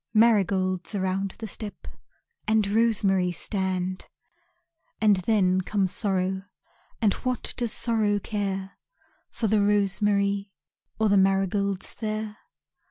Marigolds 0.15 0.95
around 0.95 1.35
the 1.37 1.45
step 1.45 1.87
And 2.47 2.65
rosemary 2.67 3.31
stand, 3.31 4.07
And 4.99 5.17
then 5.17 5.61
comes 5.61 5.91
Sorrow 5.93 6.45
And 6.99 7.13
what 7.13 7.53
does 7.55 7.71
Sorrow 7.71 8.17
care 8.17 8.79
For 9.29 9.45
the 9.45 9.61
rosemary 9.61 10.53
Or 10.97 11.07
the 11.07 11.17
marigolds 11.17 11.93
there? 11.93 12.37